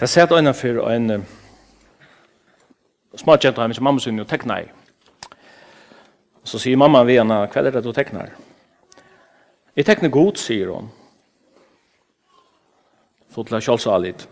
[0.00, 1.26] Det sett øyne for en
[3.16, 4.66] smart jenta hjemme til mamma sin og tekna i.
[6.44, 8.28] Så sier mamma ved henne, hva er det du teknar?
[9.76, 10.90] Jeg tekner god, sier hun.
[13.32, 14.28] Så til jeg kjølsa litt.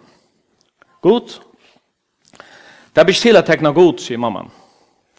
[1.01, 1.33] God?
[2.95, 4.45] Det er bestilt å tekne god, sier mamma.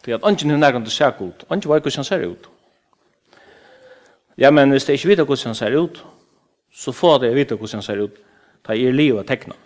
[0.05, 1.47] Det er at ønsken hun nærkant til å se god.
[1.49, 2.49] Ønsken var ikke hvordan han ser ut.
[4.37, 6.05] Ja, men hvis jeg ikke vet hvordan han ser ut,
[6.71, 8.21] så får jeg vite hvordan han ser ut.
[8.67, 9.57] Da er livet tekna.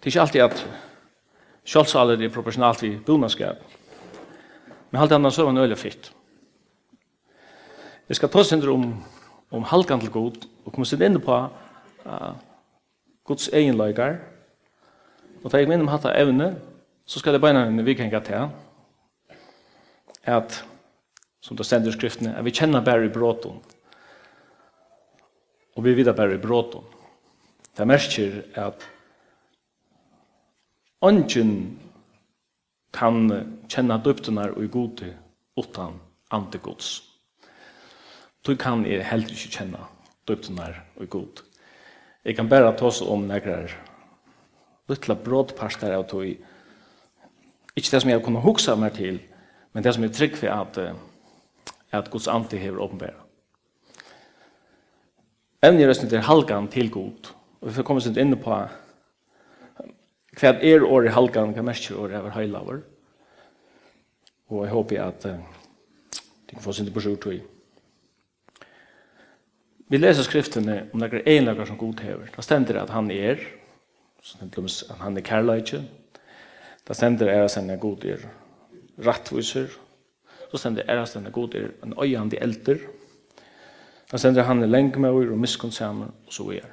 [0.00, 0.60] Det er ikke alltid at
[1.68, 3.58] kjølsaler er proporsjonalt i bonaskap.
[4.90, 6.06] Men alt annet så var nøyla fitt.
[8.08, 8.86] Jeg skal ta oss om,
[9.52, 12.32] om halkan til god, og komme seg inn på uh,
[13.28, 14.16] gods egenløygar.
[15.44, 16.54] Og da jeg minner om hatt av evne,
[17.04, 18.48] så skal det beina en vikenga til
[20.32, 20.56] at,
[21.44, 23.60] som det stender i skriftene, at vi kjenner bare i bråton.
[25.76, 26.88] Og vi vidar bare i bråton.
[27.76, 28.88] Det merker at
[31.00, 31.78] Ongen
[32.92, 33.28] kan
[33.70, 35.14] kjenne døptenar og gode
[35.56, 36.98] utan antigods.
[38.46, 39.86] Du kan jeg heller ikke kjenne
[40.28, 41.40] døptenar og god.
[42.24, 43.72] Jeg kan bare ta oss om negrar
[44.90, 49.20] lytla brådparster av tog ikke det som jeg kunne huksa meg til,
[49.72, 50.78] men det som jeg trygg for at,
[51.94, 53.26] at Guds anti hever åpenbæra.
[55.62, 58.56] Evne i røstning til halgan til god, og vi får komme sent inn på
[60.40, 62.82] hva er året halgan, hva merker år over heilaver.
[64.50, 65.38] Og jeg håper at uh,
[66.48, 67.40] de kan få sin tilbørs ut i.
[69.90, 72.30] Vi leser skriftene om noen egenlager som godhever.
[72.34, 73.40] Da stender det at han er,
[74.40, 75.80] at han er kærleitje.
[76.86, 78.22] Da stender det at han er god er
[79.06, 79.66] rattviser.
[80.50, 82.78] Så stender det at han er god er en øyande elder.
[84.12, 86.70] Da stender han er lengmøyr og miskonsamer, og så er.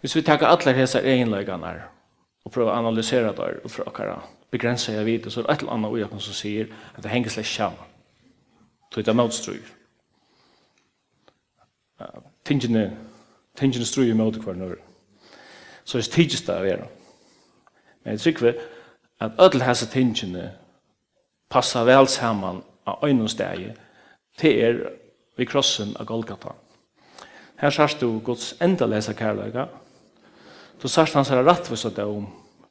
[0.00, 1.82] Hvis vi takker alle disse egenlagerne her,
[2.46, 6.10] och försöka analysera det och för begränsa jag vet så ett eller annat och jag
[6.10, 7.78] kan så säger att det hänger släck samman.
[8.94, 9.60] Så det är motströj.
[12.42, 12.96] Tingene
[13.54, 14.78] tingene ströj mot kvar nu.
[15.84, 16.86] Så det tidigt där är.
[18.02, 18.54] Men jeg tror
[19.18, 20.52] att ödel har så tingene
[21.48, 23.74] passer väl sammen av en steg
[24.38, 24.90] til er
[25.36, 26.48] vid krossen av Golgata.
[27.56, 29.66] Her sørst du Guds enda läsa kærløyga,
[30.82, 32.26] Du sørst hans her rettvis av deg om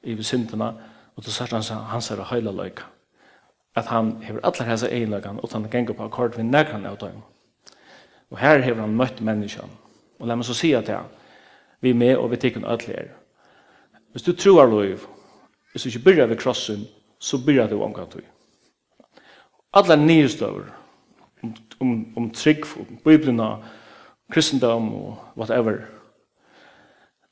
[0.06, 0.74] i syndene,
[1.16, 2.86] og du sørst hans, hans her høyla løyka.
[3.76, 7.24] At han hever allar hans egenløykan, og han ganger på akkord ved nekran av dem.
[8.32, 9.72] Og her hever han møtt menneskjan.
[10.20, 11.02] Og la meg så si at ja,
[11.82, 13.10] vi er med og vi tikkun ødelig er.
[14.12, 15.02] Hvis du tror løyv,
[15.72, 16.86] hvis du ikke byrjar ved krossen,
[17.20, 18.22] så byrjar du omgang du.
[19.74, 20.70] Allar nyestøver,
[21.44, 23.58] om, om, om trygg, om biblina,
[24.32, 25.82] kristendom og whatever,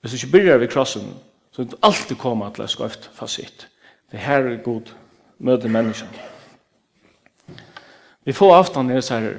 [0.03, 1.13] Hvis du ikke begynner ved krossen,
[1.51, 3.69] så vil du alltid komme til å skøyft fasit.
[4.11, 4.89] Det her er god
[5.39, 6.09] møte mennesken.
[8.27, 9.37] Vi får aftan i disse her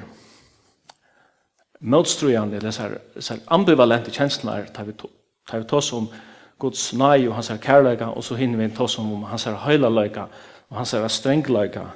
[1.85, 4.97] møtstrujande, disse her, disse her ambivalente kjenslene tar vi,
[5.45, 6.09] tar vi tås om
[6.57, 10.25] Guds nøy og hans her kærløyga, og så hinner vi tås om hans her høylaløyka
[10.69, 11.91] og hans her strengløyga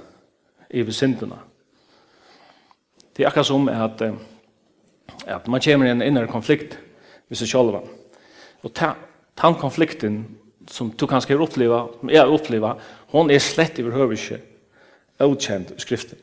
[0.70, 1.42] i besindene.
[3.18, 4.02] Det er akkurat som at,
[5.26, 6.78] at man kommer i en inner konflikt
[7.28, 7.99] hvis det sjølvan.
[8.64, 8.94] Og ta,
[9.42, 10.24] den konflikten
[10.70, 12.76] som du kanskje har oppleva, som jeg har oppleva,
[13.14, 14.40] hun er slett i ikke
[15.20, 16.18] utkjent i skriften.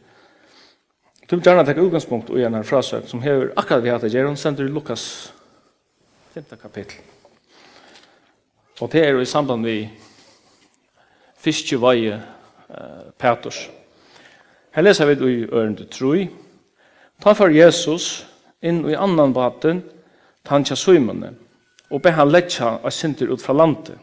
[1.27, 4.29] Du vil gjerne takke utgangspunkt og en frasøk som hever akkurat vi hatt å gjøre.
[4.31, 5.33] Hun sender i Lukas
[6.35, 6.45] 5.
[6.61, 7.01] kapittel.
[8.81, 9.89] Og det er i samband med
[11.41, 13.65] fiskeveie uh, Petrus.
[14.71, 16.29] Her leser vi i ørende troi.
[17.25, 18.27] Ta for Jesus
[18.63, 19.83] inn i annan baten,
[20.45, 21.33] tanja svimene
[21.91, 23.97] og be han letja av synder ut fra landet.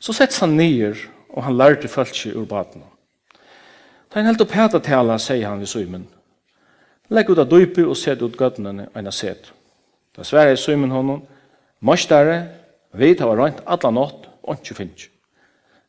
[0.00, 0.96] Så setts han nyer,
[1.34, 2.84] og han lærte følelse ur baden.
[4.08, 6.06] Da han helt opp hæta tala, sier han ved Simon,
[7.12, 9.50] Legg ut av dype og set ut gøttene enn jeg set.
[10.16, 11.20] Da sverre Simon honom,
[11.84, 12.38] Mastare,
[12.96, 15.08] vi tar var rønt alla nått, og ikke finnes.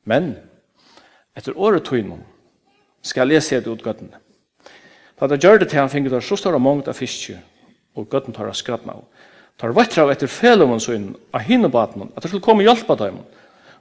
[0.03, 0.33] Men,
[1.38, 2.19] etter året tøynom,
[3.06, 4.19] skal jeg sete ut gøttene.
[5.15, 7.38] Da det gjør det til han finner det så stora mångt av fiske,
[7.95, 9.06] og gøttene tar av skrattene av.
[9.57, 13.21] Tar vettra av etter felumon sin av hinne baten, at det skulle komme hjelpa dem.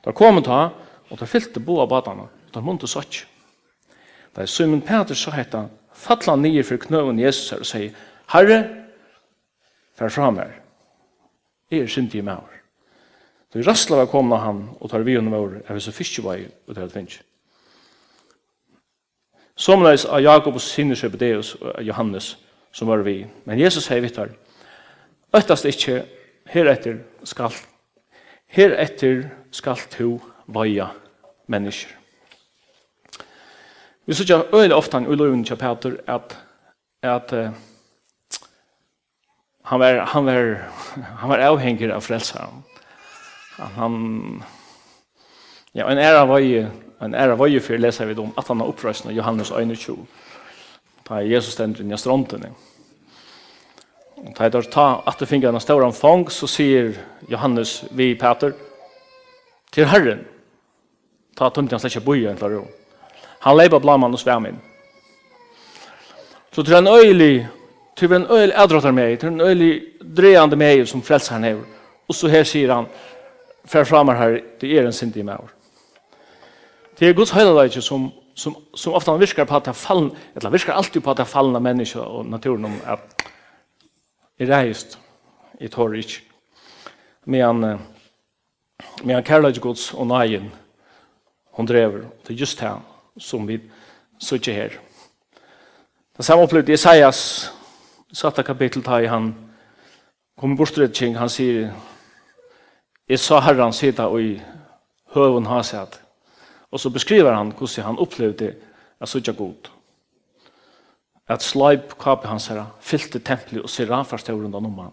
[0.04, 0.68] Da kom ta,
[1.10, 3.24] og tar fyllte bo av baten, og tar munte sotj.
[4.34, 7.94] Da er Simon Peter så hetta, fattla han nye for knøven Jesus her og sier,
[8.30, 8.60] Herre,
[9.98, 10.56] fær fram her.
[11.70, 12.62] Jeg er synd i meg her.
[13.50, 16.40] Så vi rassla var komna han, og tar vi under vår, er vi så fiskevei,
[16.66, 17.22] og det er finsk.
[19.54, 22.32] Somleis av Jakob Jakobus sinnes Hebedeus og Johannes,
[22.72, 23.20] som var vi.
[23.46, 24.32] Men Jesus sier vittar,
[25.34, 26.04] Øttast ikkje,
[26.46, 27.50] heretter skal,
[28.54, 30.92] heretter skal to vaja
[31.50, 31.90] mennesker.
[34.06, 36.36] Vi sykja øyla ofte i loven til Peter at,
[37.02, 37.48] at uh,
[39.64, 40.70] han var, han var,
[41.19, 42.62] han var avhengig av frelseren.
[43.56, 44.42] Han,
[45.75, 46.60] ja, en æra var i,
[47.02, 50.06] en æra var i for leser vi om at han har opprøsna Johannes 21.
[51.08, 51.90] Da Jesus stender i.
[51.90, 52.73] Ja
[54.24, 56.94] Og da jeg tar at du finner en stor fang, så sier
[57.28, 58.52] Johannes vi Peter
[59.72, 60.24] til Herren.
[61.36, 62.64] Ta tomt han slett ikke bøye en klar ro.
[63.44, 64.56] Han leipa blaman og svæmin.
[66.52, 67.46] Så til en øylig,
[67.96, 69.82] til en øylig adrotter meg, til en øylig
[70.16, 71.64] dreande meg som frelser han hever.
[72.08, 72.86] Og så her sier han,
[73.66, 75.50] fer framar her, det er en synd meg.
[76.98, 80.50] Det er Guds høyleidje som som som ofta han virkar på att han fallen eller
[80.50, 83.13] virkar alltid på att han fallna människor och naturen om att
[84.38, 84.98] er reist,
[85.60, 86.22] i tår ikke.
[87.25, 87.62] Men,
[89.04, 90.50] men kærlighet Guds og nøyen,
[91.54, 92.81] hon drever til just her,
[93.19, 93.60] som vi
[94.19, 94.70] sitter her.
[96.16, 97.52] Det samme opplevde Isaias,
[98.12, 99.34] satte kapittel ta i han,
[100.38, 101.72] kommer bort til han sier,
[103.08, 104.42] jeg sa herren sitte og i
[105.14, 106.00] høven har sett.
[106.70, 108.54] Og så beskriver han hvordan han opplevde
[109.00, 109.70] at sitte god
[111.28, 114.92] at slaib kapet hans herra, fylte templi og serafarstauren om han.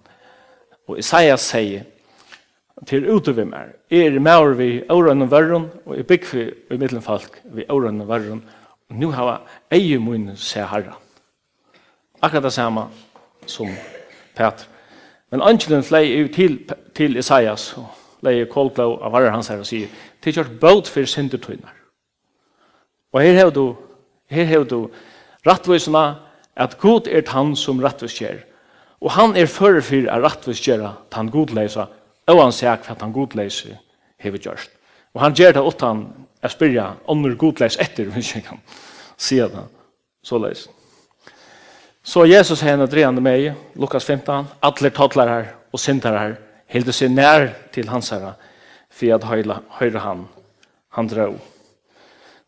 [0.88, 1.84] Og Isaias sier,
[2.88, 7.42] til ute vi mer, er mer vi årene verren, og er bygg vi i middelfalk
[7.54, 8.42] vi årene verren,
[8.90, 9.32] og nå har
[9.72, 10.98] jeg ei munn se herra.
[12.22, 12.88] Akkurat det samme
[13.46, 13.70] som
[14.36, 14.68] Peter.
[15.32, 16.58] Men angelen flei ut til,
[16.96, 17.88] til Isaias, og
[18.26, 19.92] leie kolblå av varer hans her og sier,
[20.22, 21.72] tilkjørt båt for syndertøyner.
[23.12, 23.76] Og her har du,
[24.32, 24.90] her har du,
[25.48, 26.06] rattvisna
[26.56, 28.22] at god er han som rattvis.
[29.02, 31.88] Og han er fører for at rattvis gjør at han godleisa,
[32.28, 33.80] og han sier at han godleiser
[34.22, 34.70] hever gjørst.
[35.14, 36.04] Og han gjør det åttan
[36.42, 38.62] å spyrja om når godleis etter, hvis jeg kan
[39.18, 39.66] si det
[40.24, 40.68] så leis.
[42.04, 47.90] Så Jesus henne drejande meg, Lukas 15, atler her og syndarar, hilde seg nær til
[47.90, 48.34] hans herre,
[48.90, 49.24] for at
[49.80, 50.26] høyre han,
[50.90, 51.28] han drå.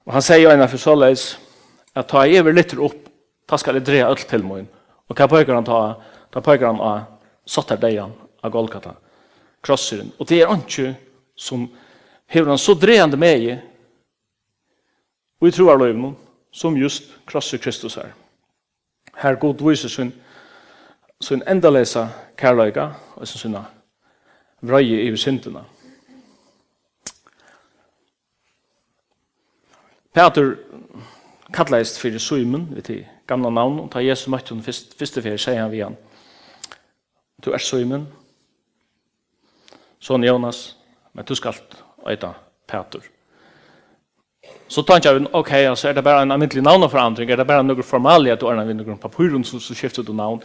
[0.06, 1.38] Og han sier jo enn for så leis,
[1.96, 3.10] at ta jeg over litt opp,
[3.48, 4.68] ta skal jeg dreja alt til min.
[5.10, 5.80] Og hva pøker han ta?
[6.34, 7.04] Ta pøker han av
[7.46, 8.14] satt her deian
[8.44, 8.96] av Golgata,
[9.64, 10.14] krosseren.
[10.18, 10.94] Og det er ikke
[11.36, 11.68] som
[12.32, 13.56] hever han så drejande med i,
[15.42, 16.16] og i troarløyvnen,
[16.54, 18.14] som just krosser Kristus her.
[19.18, 20.14] Her god viser sin,
[21.22, 22.08] sin endalesa
[22.38, 23.66] kærløyga, og sin sinna
[24.64, 25.66] vrøye i syndene.
[30.14, 30.56] Peter
[31.54, 35.40] kallast fyrir Suimen, vi til gamla navn, og ta Jesus møtte hun fyrst, fyrste fyrir,
[35.42, 35.98] sier han vi han,
[37.44, 38.08] du er Suimen,
[40.04, 40.74] sånn Jonas,
[41.14, 41.58] men du skal
[42.10, 42.34] eita
[42.68, 43.06] Petur.
[44.68, 47.86] Så tenkte jeg, ok, altså er det bare en almindelig navneforandring, er det bare noen
[47.86, 50.42] formalia, du er en noen papyren, så, så skifter du navn.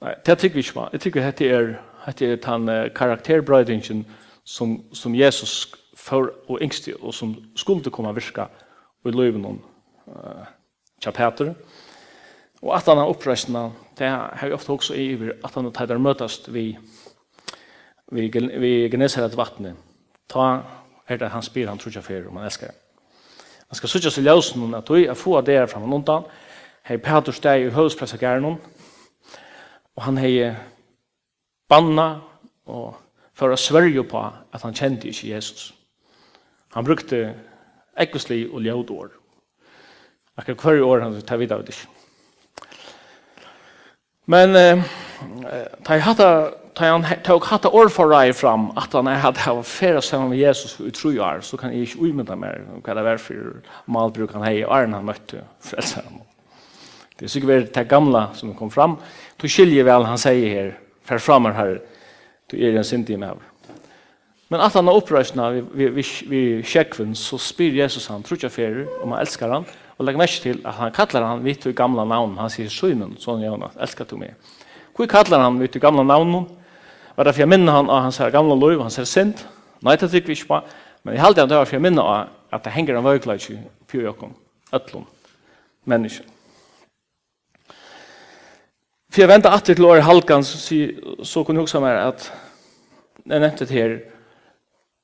[0.00, 0.86] Nei, det tykker vi ikke på.
[0.92, 1.70] Jeg tykker dette er,
[2.06, 4.04] dette er den uh, karakterbrøydingen
[4.44, 8.48] som, som Jesus for og yngste, og som skulle komme virka
[9.06, 9.60] i løyven om
[10.10, 11.54] uh, Peter.
[12.62, 16.52] Og at han oppreisna, det har vi ofte også i over at han tar møtast
[16.52, 16.76] vi,
[18.12, 18.28] vi,
[18.60, 19.76] vi gneser et vattnet.
[20.28, 20.62] Ta
[21.08, 22.74] er det han spyr han tror ikke fyrir om han elskar.
[23.68, 26.26] Han skal sutja seg ljøs noen at du er få av det fram og undan.
[26.86, 30.50] Hei Peter steg i høvdspressagæren og han hei
[31.68, 32.08] banna
[32.66, 32.96] og
[33.34, 35.70] for å sverge på at han kjente ikke Jesus.
[36.74, 37.22] Han brukte
[37.98, 39.19] ekkoslig og ljødår
[40.40, 41.76] akkurat hver år han tar videre det
[44.26, 44.82] Men eh,
[45.84, 46.24] ta jeg hatt
[46.74, 50.38] ta han tok hatt år for rei fram at han hadde hatt færa sammen med
[50.38, 54.32] Jesus i tro år, så kan jeg ikke umynda mer hva det var for malbruk
[54.36, 56.20] han hei Arne han møtte frelser ham.
[57.18, 58.96] Det er sikkert det gamla som kom fram.
[59.36, 60.70] Du skiljer vel han sier her,
[61.04, 61.80] fer fram her,
[62.50, 63.46] du er en sindig med her.
[64.50, 68.40] Men at han har opprøsna vi, vi, vi, vi kjekven, så spyr Jesus han, tror
[68.40, 69.68] ikke jeg om han elskar han,
[70.00, 72.38] Og legg mest til at han kallar han vitt i gamla navn.
[72.40, 74.32] Han sier Søymen, sånn Jonas, elskar du meg.
[74.96, 76.46] Hvor kallar han vitt i gamla navn?
[77.18, 79.42] Var det for jeg minner han av hans her gamla lov, hans her synd?
[79.84, 80.62] Nei, det tykker vi ikke på.
[81.04, 83.44] Men jeg halte han det var for jeg minner av at det henger en vøyklad
[83.52, 83.58] i
[83.92, 84.32] pjøjokken,
[84.72, 85.04] øtlom,
[85.84, 86.32] mennesken.
[89.10, 90.80] For jeg venter alltid til året halkan, så,
[91.28, 92.28] så kunne jeg også meg at
[93.26, 93.96] jeg nevnte det her,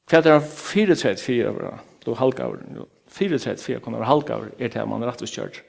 [0.09, 4.79] hva er det han fyretrætt fyra, du halka over, fyrirtrætt fyrir halka halvgaver er til
[4.79, 5.63] at man er rettviskjørt.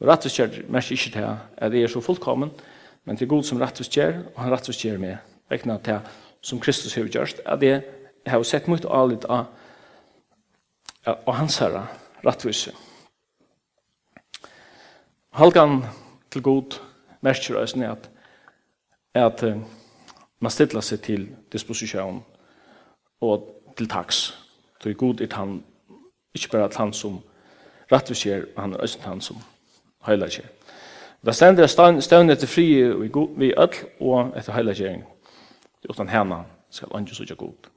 [0.00, 2.50] Og rettviskjørt merker ikke til at det er så fullkommen,
[3.04, 5.16] men til god som rettviskjør, og han rettviskjør meg,
[5.50, 6.00] vekna til
[6.40, 7.82] som Kristus har gjort at jeg
[8.26, 9.48] har sett mye avlitt av,
[11.06, 11.86] av hans herre
[12.24, 12.76] rettviskjør.
[15.38, 15.82] Halkan
[16.30, 16.78] til god
[17.20, 18.08] merker oss at,
[19.14, 19.44] at
[20.40, 22.22] man stiller seg til disposisjon
[23.20, 24.34] og til taks.
[24.82, 25.62] Så god i han
[26.38, 27.20] Ikke bare at han som
[27.92, 29.36] rettvis er, han er også han som
[30.06, 30.48] heilig er.
[31.26, 32.66] Det stender at støvnet etter fri
[33.36, 35.04] vi ødel og etter heiliggjering.
[35.88, 37.68] Utan henne skal andre sutja god.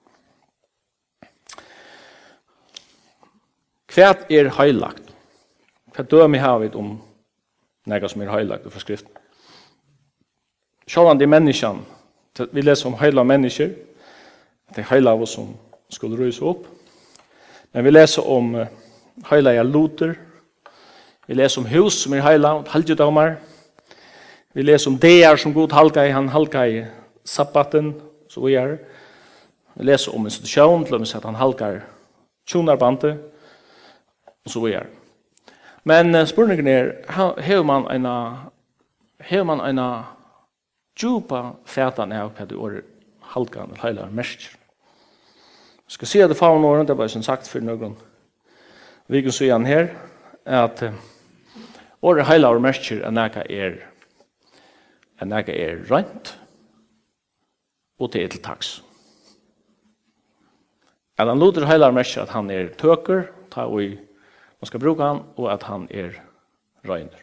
[3.92, 5.10] Hva er heilagt?
[5.96, 6.94] Hva dømi har vi om
[7.86, 9.12] nega som er heilagt for skriften?
[10.88, 11.84] Sjålan de menneskene,
[12.52, 13.74] vi leser om heila mennesker,
[14.70, 15.52] det er heila av oss som
[15.92, 16.66] skulle røyse opp,
[17.72, 18.56] Men vi leser om
[19.30, 20.16] heilige Luther,
[21.28, 23.36] vi leser om hus som er heilige, halvdjudommer,
[24.54, 26.82] vi leser om deer som god halka i, han halka i
[27.24, 27.94] sabbaten,
[28.28, 28.78] så vi er.
[29.76, 31.80] Vi leser om institusjon, til å si at han halkar
[32.50, 33.14] tjonarbante,
[34.44, 34.90] og så vi er.
[35.88, 36.92] Men spørningen er,
[37.40, 38.10] hever man en
[39.22, 39.80] hever man en
[41.00, 42.86] djupa fætan av hva du året
[43.34, 44.61] halkan eller heilige mersker
[45.92, 47.98] skal si at det faen åren, det er bare som sagt for noen
[49.12, 49.90] vi kan si han her,
[50.48, 50.80] at
[52.02, 53.82] året heila og merker enn eka er
[55.22, 56.32] enn eka er rent
[58.00, 58.70] og til etel taks.
[61.20, 64.00] At han loder heila og merker at han er tøker, ta og
[64.62, 66.16] man skal bruke han, og at han er
[66.88, 67.20] røyner.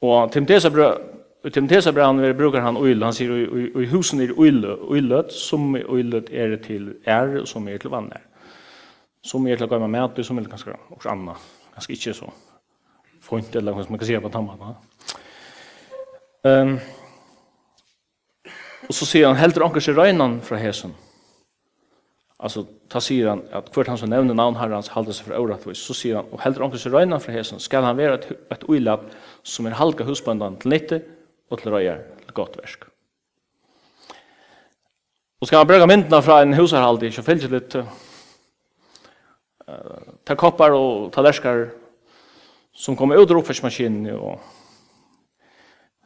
[0.00, 0.70] Og til det så
[1.44, 3.32] i Timotesa-brann brukar han oil, han sier
[3.80, 8.26] i husen er oilet, som oilet er til er, som er til vann er.
[9.24, 11.36] Som er til å gå med mat, som er ganska ganske også anna,
[11.74, 12.28] ganske ikke så.
[13.24, 14.74] Font eller hva man kan si på tammarna.
[16.44, 16.74] Um,
[18.88, 20.92] og så sier han, heldur anker seg røynan fra hesen.
[22.40, 25.84] Alltså ta sier han at hvert han som nevner navn herrans halda seg for åratvis,
[25.84, 28.68] så sier han, og heldur anker seg røynan fra hesen, skal han være et, et
[28.68, 29.08] oilat
[29.44, 31.00] som er halka husbandan til nytte,
[31.50, 32.84] og til røyer til godt versk.
[35.40, 37.84] Og skal man bruke myndene fra en husarhald i Kjøfylge litt, uh,
[40.28, 41.70] ta koppar og tallerskar
[42.76, 44.34] som kommer ut ur oppførsmaskinen og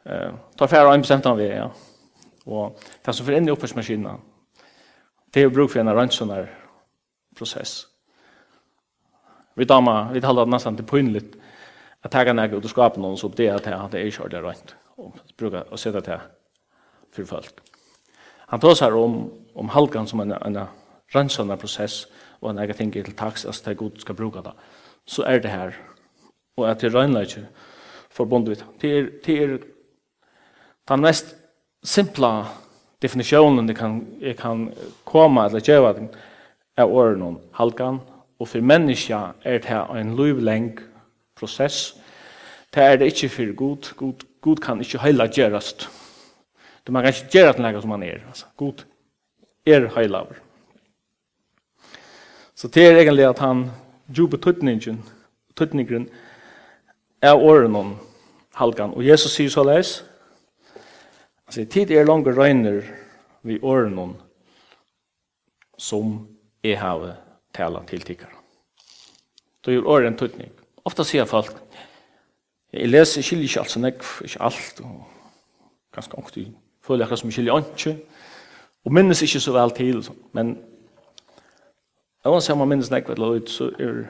[0.07, 1.67] uh, ta færre og en bestemt av vi, ja.
[2.45, 4.23] Og det som fyrir inn i oppførsmaskinen,
[5.33, 6.47] det er jo bruk for en rønnsonar
[7.35, 7.87] prosess.
[9.55, 11.35] Vi damer, vi taler nesten til pynligt
[12.05, 14.23] at jeg kan ikke ut og skape noen så det er at det er ikke
[14.23, 16.21] ordentlig rønt och bruka och sätta det
[17.11, 17.53] för folk.
[18.47, 20.67] Han tar om om halkan som en en
[21.13, 22.07] rensande process
[22.41, 24.53] og en egen tänker til tax att det god ska bruka det.
[25.05, 25.73] Så är det här
[26.57, 27.47] och att det renläge
[28.09, 29.57] förbundet Det er
[30.87, 31.35] den mest
[31.83, 32.45] simpla
[33.01, 34.71] definitionen det kan jag kan
[35.03, 36.09] komma eller gjøre den
[36.77, 37.99] er är om halkan
[38.39, 40.79] och för människa är det här en livlängd
[41.35, 41.95] process
[42.75, 43.93] Det er det ikke for god.
[43.95, 45.87] God, god kan ikke heila gjerast.
[46.83, 48.19] Det man kan ikke gjerast noe som man er.
[48.27, 48.83] Altså, god
[49.65, 50.41] er heilaver.
[52.55, 53.69] Så det er egentlig at han
[54.17, 54.99] jobber tøtningen,
[55.55, 56.09] tøtningen
[57.21, 57.95] er åren om
[58.59, 58.93] halkan.
[58.93, 60.03] Og Jesus sier så leis,
[61.47, 62.83] altså, tid er lange røyner
[63.43, 64.15] vi åren om
[65.77, 66.27] som
[66.63, 67.15] er havet
[67.55, 68.35] tala til tikkara.
[69.65, 70.51] Det gjør åren tøtning.
[70.85, 71.55] Ofta sier folk,
[72.75, 75.03] Jeg leser, jeg skiljer ikke alt så nekv, ikke alt, og
[75.95, 76.49] ganske ångt jeg
[76.83, 77.93] føler akkurat som jeg skiljer ikke,
[78.85, 80.01] og minnes ikke så vel til,
[80.35, 80.57] men
[82.23, 84.03] jeg må si om jeg minnes nekv et eller annet, så er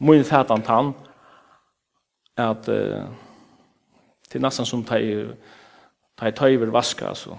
[0.00, 0.92] min fætan tann,
[2.36, 3.08] at uh,
[4.30, 5.36] til nesten som de
[6.20, 7.38] de tøyver vaska, så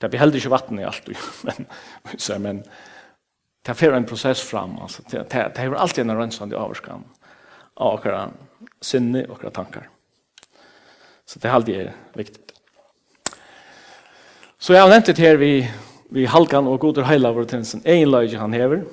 [0.00, 1.08] Det blir heller ikke vatten i alt,
[1.46, 1.66] men,
[2.42, 2.64] men
[3.66, 5.02] det er en prosess fram, altså.
[5.10, 7.04] Det det, det er alltid en rønnsande avskan
[7.76, 8.32] av akkurat
[8.80, 9.88] sinne och våra tankar.
[11.26, 12.52] Så det halde er viktigt.
[14.58, 15.66] Så jeg har nevnt det her vi,
[16.10, 17.82] vi halkan og goder heila vår tensen.
[17.84, 18.84] Egen løyge han hever,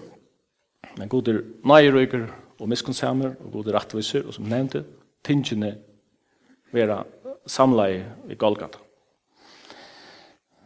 [0.97, 2.25] men goder nøyrøyker
[2.59, 4.83] og miskonsamer og goder rettviser, og som nevnte,
[5.23, 5.77] tingene
[6.75, 7.01] vera
[7.47, 8.79] samleie i Golgata.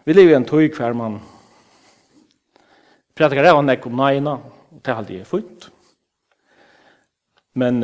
[0.05, 1.19] Vi lever i en tøy hver man
[3.15, 5.69] prætikar av han ekkom nøyna, og det er er funnet.
[7.53, 7.83] Men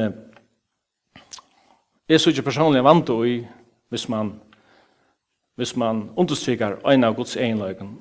[2.11, 3.37] Jeg synes ikke personlig vant i
[3.89, 4.33] hvis man,
[5.55, 7.93] hvis man understryker øyne av Guds egenløyken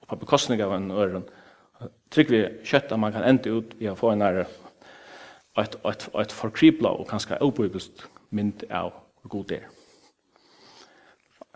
[0.00, 1.22] og på bekostning av en øren,
[2.12, 4.44] trygg vi kjøtt at man kan ende ut i å få en nære
[5.56, 8.04] og et, et, et forkribla og kanskje oppbyggelig
[8.36, 8.92] mynd av
[9.24, 9.64] god der.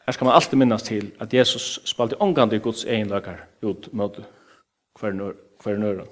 [0.07, 4.17] Her skal man alltid minnes til at Jesus spalte omgående i Guds egenløyker ut mot
[5.01, 6.09] hver nøren.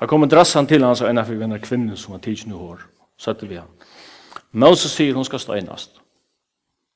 [0.00, 1.28] Da kom en drassan til hans og en av
[1.60, 2.88] kvinner som han tidsnå hår,
[3.20, 3.68] søtte vi han.
[4.52, 5.98] Moses sier hun skal støynast.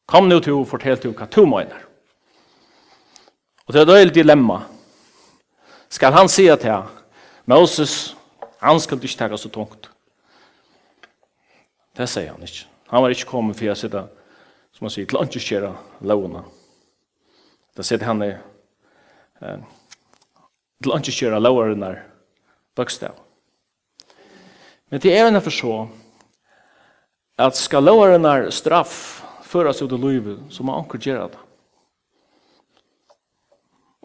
[0.06, 1.82] Kom nu til og fortell til hva to mener.
[3.66, 4.60] Og det er et dilemma.
[5.90, 6.82] Skal han si at ja,
[7.46, 8.16] Moses,
[8.60, 9.90] han skal ikke takke så tungt.
[11.96, 12.66] Det sier han ikke.
[12.90, 14.04] Han var ikke kommet for å sitte,
[14.76, 15.72] som han sier, til å ikke kjøre
[16.06, 16.44] lovene.
[17.76, 19.64] Da sitter han i eh,
[20.82, 21.94] til å ikke kjøre lovene
[22.76, 23.16] bøkstav.
[24.92, 25.76] Men det er en for så,
[27.36, 31.42] at skal lovarenar straff førast ut i livet, så må anker gjøre det.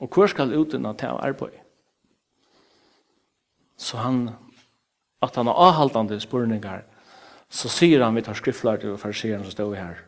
[0.01, 1.57] Og hvor skal uten at jeg arbeid?
[3.77, 4.29] Så han,
[5.21, 6.83] at han har avhaltende spurningar,
[7.49, 10.03] så sier han vi tar skriftlar til fariseren som står her.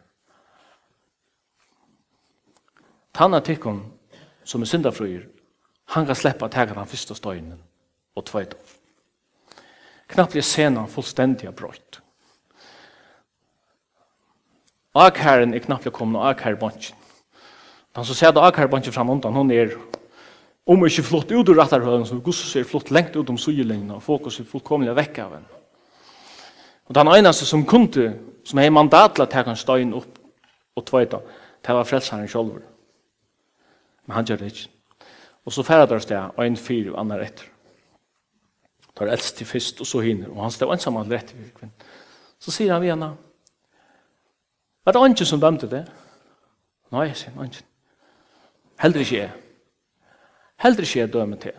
[3.14, 3.84] Tanna tikkum,
[4.44, 5.28] som er syndafrøyer,
[5.94, 7.60] han kan sleppa ta den første støynen
[8.16, 8.80] og tveit av.
[10.32, 12.03] blir sena fullstendig brøyt.
[14.94, 16.98] Akherren er knappt kommet og Akherren bunchen.
[17.96, 19.76] Han som det akherren bunchen fram undan, hun er
[20.66, 24.04] om ikke flott ut ur rattarhøren, så gussus er flott lengt ut om sugelengene, og
[24.04, 25.60] fokus er fullkomlig vekk av henne.
[26.88, 28.14] Og den eneste som kunde,
[28.46, 30.20] som har mandat til å ta en stein opp
[30.76, 31.20] og tveita,
[31.64, 32.62] det var frelseren selv.
[34.08, 34.70] Men han gjør det ikke.
[35.46, 37.50] Og så færre der sted, og en fyr og andre etter.
[38.96, 41.70] Tar eldst til fyrst, og så hinner, og han stod ensam alle etter.
[42.40, 43.14] Så sier han vi henne,
[44.86, 45.86] Var det ikke som dømte det?
[46.92, 47.64] Nei, jeg sier ikke.
[48.84, 49.32] Heldig ikke jeg.
[50.64, 51.56] Heldig ikke jeg dømte det.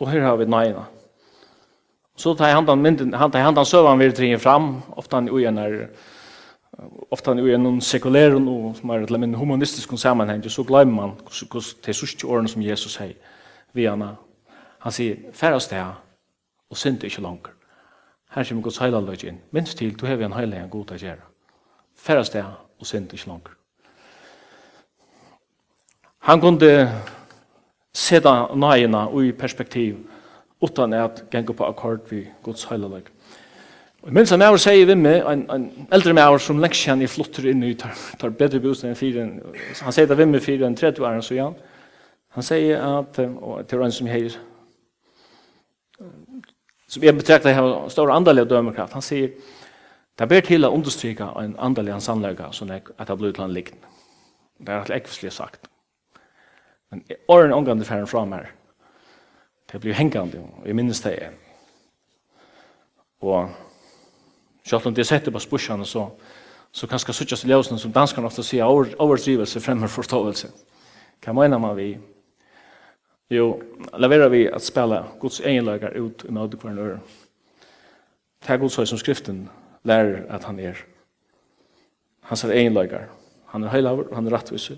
[0.00, 0.84] Og her har vi nøyene.
[2.16, 5.58] Så tar jeg handan mynden, han tar handan søvann vi trenger fram, ofte han ugen
[5.58, 5.78] er,
[7.10, 11.16] ofte han ugen noen sekulære og som er til en humanistisk sammenheng, så glemmer man
[11.24, 13.16] hos de sørste årene som Jesus sier,
[13.72, 14.16] vi henne.
[14.84, 15.80] Han sier, færre sted
[16.70, 17.54] og synd ikke langer.
[18.34, 19.40] Her kommer Guds heilaløg inn.
[19.50, 21.31] Minst til, du har vi en heilig en god å gjøre
[22.02, 23.54] færre sted og synd ikke langer.
[26.22, 26.72] Han kunde
[27.94, 29.96] seta nøyina i perspektiv
[30.62, 33.02] utan at gengur på akkord vi Guds heilalag.
[34.02, 37.10] Og minst en maur sier vi med, en, en eldre med som lengst kjenn i
[37.10, 39.26] flotter inn i tar, tar bedre bostad enn fire,
[39.82, 41.48] han sier det vi med fire enn 30 år, så ja.
[42.34, 44.34] Han sier at, og til en som heir,
[46.88, 49.30] som jeg betrakter har stor andalig dømekraft, han sier,
[50.18, 53.54] Det ber til å understryka en andelig sannlegga som er at det blir til en
[53.54, 53.78] likn.
[54.60, 55.68] Det er alt ekvislig sagt.
[56.90, 58.50] Men åren omgang det færre fram her,
[59.72, 61.32] det blir hengande, og jeg minnes det er.
[63.24, 63.48] Og
[64.64, 66.10] selv om det setter på spørsmålene, så,
[66.72, 70.52] så kan skal suttjes i løsene som danskene ofte sier, over, overdrivelse fremmer forståelse.
[71.24, 71.94] Hva mener man vi?
[73.32, 73.62] Jo,
[73.96, 77.00] leverer vi at spela Guds egenlager ut i møte hver nøyre.
[78.42, 79.46] Det er Guds høy som skriften
[79.84, 80.78] lærer at han er.
[82.30, 83.08] Han er egenløygar.
[83.52, 84.76] Han er heilaver, han er rettviser.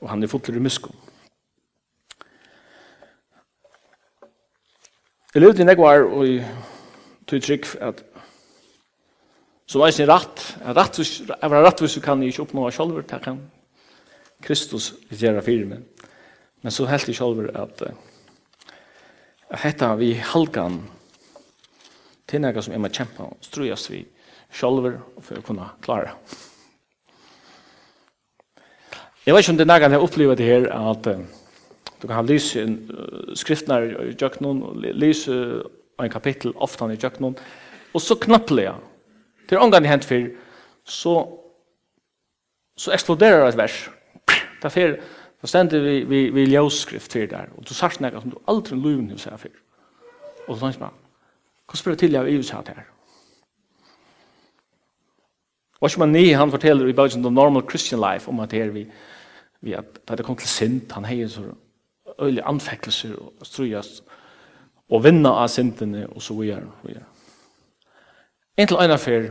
[0.00, 0.94] Og han er fotler i miskom.
[5.34, 6.38] Jeg levde i negvar og i
[7.26, 8.04] tog trygg at
[9.70, 10.76] som er er rett, at
[11.52, 13.38] rettviser kan jeg ikke oppnå av sjolver, det kan
[14.42, 15.84] Kristus gjøre fyrir meg.
[16.62, 17.82] Men så helt i sjolver at
[19.50, 20.80] at hetta vi halkan
[22.30, 24.04] til noe som jeg må kjempe og strøyes vi
[24.54, 26.14] sjølver for å kunne klare.
[29.26, 31.08] Jeg vet ikke om det er noe jeg har opplevd det her, at
[32.00, 32.64] du kan ha lys i
[33.36, 34.62] skriftene i jøkkenen,
[34.96, 35.36] lys i
[36.00, 37.36] en kapittel ofte i jøkkenen,
[37.92, 38.76] og så knappelig, ja.
[39.48, 40.30] Det er omgang i hent for,
[40.86, 41.14] så,
[42.78, 43.82] så eksploderer et vers.
[44.30, 44.96] Det er for,
[45.42, 48.78] så stender vi, vi, vi ljøsskrift for der, og du sier noe som du aldri
[48.78, 49.52] luven hos her for.
[50.46, 50.98] Og så tenker man,
[51.70, 52.82] Hva spør til jeg vil huset her?
[55.80, 58.86] Washman han forteller i bøkken The Normal Christian Life om at her vi,
[59.60, 61.46] vi at da det kom til sint, han heier så
[62.20, 64.02] øyelig anfekkelser og strøyast
[64.90, 66.66] og vinna av syndene og så videre.
[66.82, 67.04] videre.
[68.56, 69.30] En til øyne for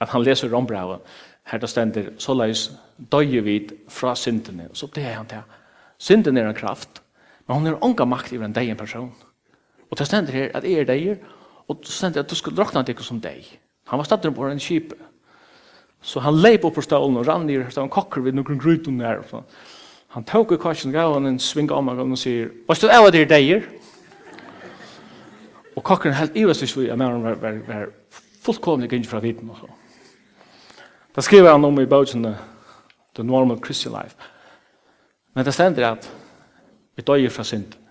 [0.00, 1.00] at han leser rombravet,
[1.44, 2.70] her det stender, så leis
[3.12, 5.44] døye vid fra syndene, og så det er han til.
[5.98, 7.02] Synden er en kraft,
[7.46, 9.12] men hun er unga makt i en deg person.
[9.90, 11.18] Og det stender her at jeg er deg,
[11.68, 13.46] Og så sendte jeg at du skulle drakna deg som deg.
[13.90, 14.92] Han var stadig på en kjip.
[16.02, 19.00] Så han leip opp på stålen og rann ned, så han kokker vid noen grytun
[19.00, 19.24] der.
[20.14, 23.02] Han tok i kvarsen, gav han en sving om meg og sier, «Hva stod jeg
[23.02, 23.66] var der deier?»
[25.76, 27.90] Og kokken helt ivast i svig, jeg mener han var, var, var
[28.46, 29.68] fullkomlig gynnt fra viten og så.
[31.16, 32.24] Da skriver han om i bøtjen
[33.16, 34.16] The Normal Christian Life.
[35.34, 36.08] Men det stender at
[36.96, 37.85] vi døyer fra synden.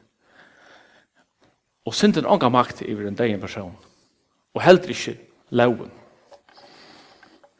[1.85, 3.75] Og synden ångar makt i en degen person.
[4.53, 5.17] Og heller ikke
[5.49, 5.91] loven.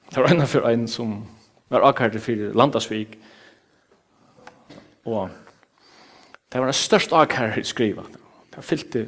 [0.09, 1.25] Det var ena for en som
[1.69, 3.17] var akkurat for landasvik.
[5.05, 5.29] Og
[6.51, 8.05] det var den største akkurat i skrivet.
[8.49, 9.07] Det var fyllt fylte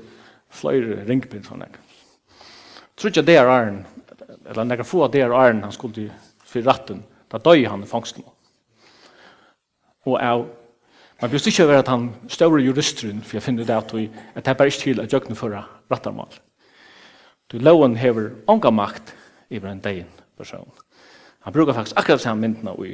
[0.49, 3.85] flere ringpinn sånn Jeg tror ikke det er arn,
[4.49, 6.11] eller nekka få av det er arn han skulle
[6.45, 8.23] fyrir ratten, da døy han i fangsten.
[10.05, 10.45] Og jeg
[11.21, 14.45] Man blir ikke over at han større juristeren, for jeg finner det at, vi, at
[14.45, 16.29] det er bare ikke til at jøkken fører rattarmål.
[17.51, 19.15] Du loven hever ånga makt
[19.49, 20.71] iver en degen person.
[21.41, 22.91] Han brukar faktisk akkurat samme myndene i,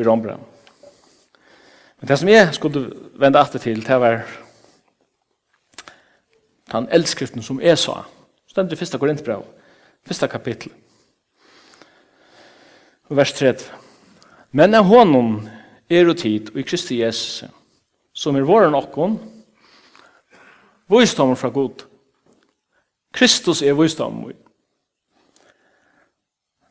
[0.00, 0.36] i Rombra.
[2.00, 4.26] Men det som jeg skulle vende atter til, det var
[6.72, 8.02] den eldskriften som jeg sa.
[8.50, 9.44] Stendt i første korintbrev,
[10.06, 10.72] første kapittel.
[13.10, 13.54] Vers 3.
[14.52, 15.48] Men av honom
[15.92, 17.44] er og tid og i Kristi Jesus,
[18.12, 19.18] som er våren okkon,
[20.92, 21.84] visdommen fra god.
[23.12, 24.32] Kristus er visdommen.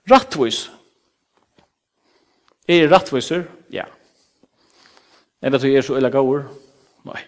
[0.10, 0.65] Rattvis.
[2.67, 3.45] Er rattviser?
[3.71, 3.86] Ja.
[5.41, 6.43] Er det at til er så illa gaur?
[7.05, 7.21] Nei.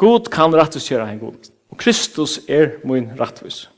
[0.00, 1.50] God kan rattvis gjøre en god.
[1.70, 3.68] Og Kristus er min rattvis.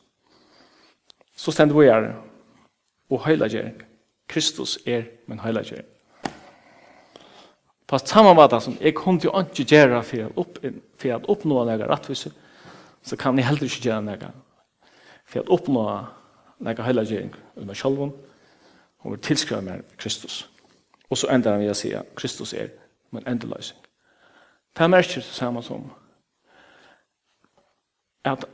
[1.37, 2.14] Så stender vi her.
[3.11, 3.93] Og høyla gjerne.
[4.29, 5.83] Kristus er min heilager.
[7.87, 10.59] På samme måte som jeg kom til å ikke gjøre for, opp,
[10.99, 12.33] for å oppnå noe rettvise,
[13.05, 14.31] så kan jeg heller ikke gjøre noe.
[15.29, 15.85] For å oppnå
[16.65, 18.09] noe heilager i meg selv,
[19.05, 20.47] og vil tilskrive meg Kristus.
[21.11, 22.73] Og så ender han ved å si at Kristus er
[23.13, 23.79] min endeløsning.
[24.75, 25.85] Det merker det samme som
[28.25, 28.49] at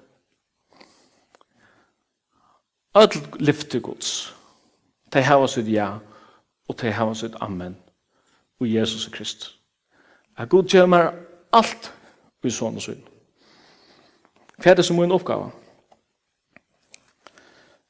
[2.94, 4.34] alt lyfte gods
[5.12, 5.98] De har sitt ja,
[6.68, 7.76] og de har sitt amen,
[8.60, 9.54] og Jesus og Krist.
[10.36, 11.12] At god gjør
[11.52, 11.92] alt
[12.44, 13.02] i sånn og sånn.
[14.60, 15.50] Hva er det som er min oppgave?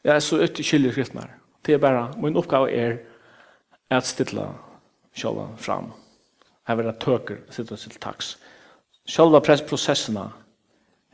[0.05, 1.33] Jeg er så ikke skyldig kristne her.
[1.67, 2.97] Det er bare, min oppgave er
[3.91, 4.47] at stilla
[5.13, 5.91] sjølva fram.
[6.69, 8.37] Jeg vil ha tøker sitte til taks.
[9.11, 10.29] Sjølva prosessene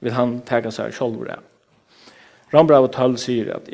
[0.04, 1.38] vil han tega seg sjølva det.
[2.54, 3.72] Rambra av 12 sier at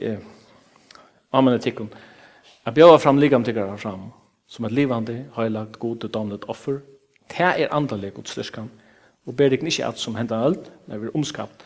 [1.32, 1.88] Amen etikken,
[2.62, 4.12] Jeg bjør fram ligam tiggere fram,
[4.46, 6.78] som et livande, høylagt, gode, domlet offer.
[7.26, 8.68] Det er andalig og styrkan.
[9.26, 11.64] Og ber ikke ikke at som hendan alt, når vi er omskapt.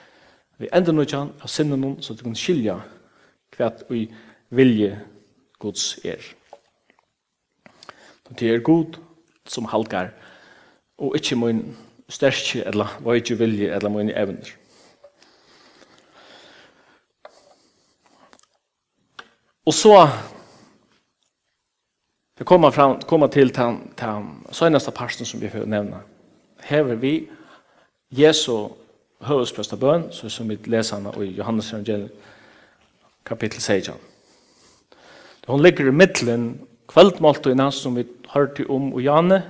[0.59, 2.79] Vi ender noe kjan av sinnen noen, så du kan skilja
[3.57, 4.07] hva vi
[4.49, 4.95] vilje
[5.61, 6.23] gods er.
[8.33, 8.97] Det er god
[9.45, 10.15] som halkar,
[10.97, 11.61] og ikke min
[12.09, 14.49] sterkje, eller hva ikke vilje, eller mine evner.
[19.67, 19.93] Og så
[22.39, 23.81] Vi kommer fram kommer till den
[24.67, 26.01] den nästa pasten som vi får nämna.
[26.61, 27.29] Här vi
[28.09, 28.69] Jesu
[29.21, 32.13] hövsprösta bön så som vi läser i Johannes evangeliet
[33.23, 33.95] kapitel 16.
[35.47, 35.91] Hon ligger i
[37.47, 39.43] och innan som vi hørte om og Janne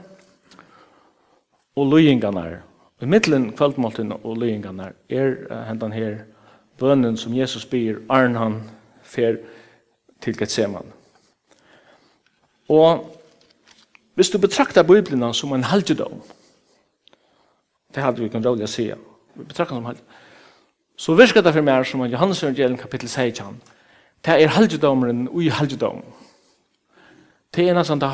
[1.77, 2.63] og løyingarnar.
[3.01, 6.23] I mittlen kvällmåltiden og løyingarnar er uh, hentan her
[6.79, 8.63] bønnen som Jesus byr Arnhan
[9.03, 9.37] fer
[10.21, 10.96] til Gethsemane.
[12.69, 13.13] Og
[14.15, 16.23] hvis du betraktar Bibelen som en halvdom,
[17.95, 18.89] det hadde vi kan rolig å si,
[19.37, 20.23] vi betraktar som halvdom,
[20.97, 23.61] så virker det for meg som at Johannes evangelium kapittel 16,
[24.25, 26.01] det er halvdomeren ui halvdom.
[27.55, 28.09] Det er nesten det,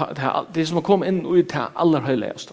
[0.55, 2.53] det er som å komme inn ui til aller høyligast.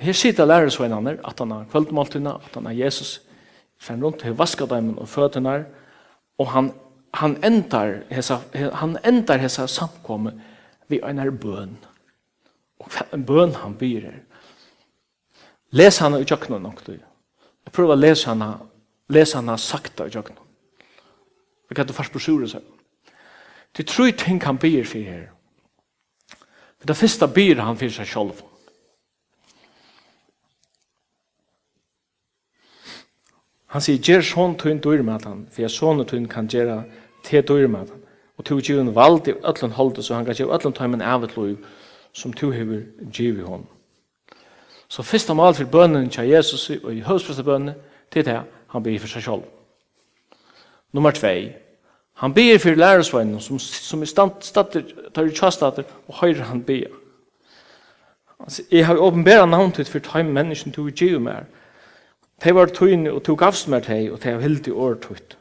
[0.00, 3.20] Her sitter lærer så en annen, at han har kvöldmåltina, at han har Jesus,
[3.78, 5.64] fem rundt til vaskadaimen og føttene,
[6.40, 6.70] og han,
[7.14, 10.32] han endar hesa, han endar hesa samkomme
[10.90, 11.76] vi en er bøn.
[12.80, 14.20] Og hva en bøn han byr her.
[15.76, 16.96] Les han i tjøkkenen nok du.
[16.96, 18.42] Jeg prøver å lese han,
[19.12, 20.46] lese han sakta i tjøkkenen.
[21.70, 22.64] Vi kan du først brosjure seg.
[23.76, 25.28] Det tror tre ting han byr for her.
[26.82, 28.40] Det første byr han for seg selv.
[33.70, 36.82] Han sier, «Gjer sånn tøyn døyrmatan, for jeg sånn tøyn kan gjera
[37.22, 38.00] te døyrmatan.»
[38.40, 41.24] Og to gir en valg til öllun holdet, så han kan gjøre öllun tøymen av
[41.26, 41.58] et lov
[42.16, 43.66] som to hever giv i hon.
[44.88, 47.74] Så fyrsta mal for bønnen til Jesus og i høyspreste bønnen,
[48.10, 48.38] til det
[48.72, 49.42] han ber for seg selv.
[50.92, 51.28] Nummer 2.
[52.22, 54.08] Han ber for lærersvennen som, som er
[54.40, 56.88] statter, tar i tjastater og høyre han ber.
[58.40, 61.44] Altså, jeg har åpenbæra navnet for tøymen menneskene to giv mer.
[62.44, 65.36] Det var tøyne og tog avst mer teg og teg hildt i året tøyt.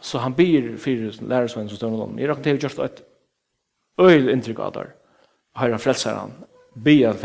[0.00, 2.18] Så han blir fyrir lärarsvän som støvner honom.
[2.18, 3.02] Jeg råkna til just ett
[4.00, 4.94] øyl intryck av der.
[5.56, 6.32] Høyra frelser han.
[6.84, 7.16] Byr han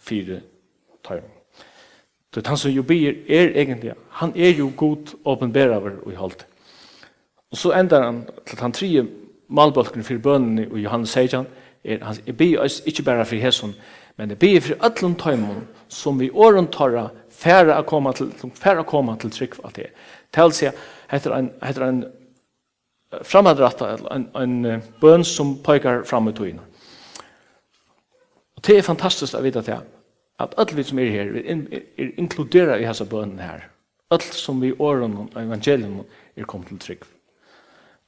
[0.00, 0.40] fyrir
[1.00, 1.22] fyrir.
[2.34, 3.96] Så han som ju byr er egentligen.
[4.08, 6.46] han är ju god åpenbärare och i hållt.
[7.50, 9.06] Og så endar han til han tre
[9.48, 11.46] malbalken för bønnen och Johannes Seijan,
[11.84, 13.74] er han er be oss ikkje berre for hesson,
[14.16, 18.80] men det blir for allan tøymon som vi åren tarra færa a koma til färre
[18.80, 19.86] a koma til trygg at det.
[20.32, 20.76] Tal seg,
[21.10, 22.00] heter en, heter en
[23.22, 26.64] framadratta, en, en bøn som pekar fram i togina.
[28.56, 29.78] Og det er fantastisk å vite det,
[30.42, 33.68] at alle vi som er her, vi er inkluderet i hessa bønnen her.
[34.10, 36.02] Alt som vi åren og evangelium
[36.36, 37.06] er kommet til trygg.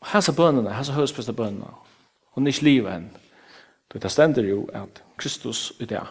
[0.00, 1.72] Og hessa bønnene, hessa høyspeste bønnene,
[2.34, 3.08] og nis livet enn,
[3.88, 6.04] det er stender jo at Kristus i det,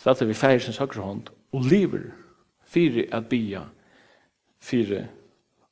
[0.00, 2.12] Så at vi feirer sin høyre hånd, og lever
[2.64, 3.60] fire at bia
[4.60, 5.08] fire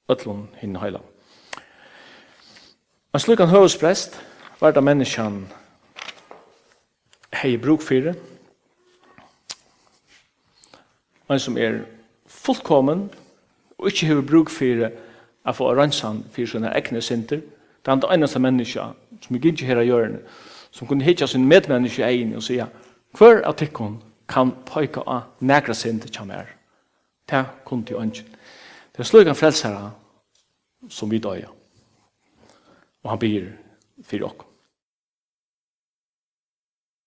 [0.09, 1.01] ötlun hinn heila.
[3.15, 4.21] En slik slukan høvesprest
[4.61, 5.47] var det menneskjan
[7.43, 8.15] hei bruk fire,
[11.29, 11.83] en som er
[12.27, 13.09] fullkommen
[13.79, 14.91] og ikke hei bruk fire
[15.45, 17.41] a få ransan fyrir sina egne sinter,
[17.85, 20.19] det er det eneste menneska som ikke ikke her gjør
[20.71, 22.67] som kunne hitja sin medmenneske egin og sier,
[23.19, 23.99] hver av tikkun
[24.29, 26.47] kan poika av negra sinter kjammer.
[27.31, 28.38] Det kunne jo ønsken.
[28.99, 29.93] Det er slik en frelsere
[30.91, 31.53] som vi døyer.
[33.05, 33.45] Og han byr
[34.03, 34.48] for dere.